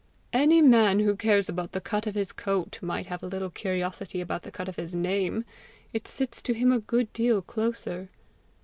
[0.33, 4.19] "Any man who cares about the cut of his coat, might have a little curiosity
[4.19, 5.45] about the cut of his name:
[5.93, 8.09] it sits to him a good deal closer!"